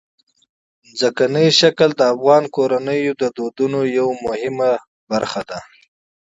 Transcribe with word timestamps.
ځمکنی 0.99 1.47
شکل 1.59 1.89
د 1.95 2.01
افغان 2.13 2.43
کورنیو 2.55 3.13
د 3.21 3.23
دودونو 3.37 3.79
یو 3.97 4.09
مهم 4.25 4.55
عنصر 5.17 5.43
دی. 5.49 5.59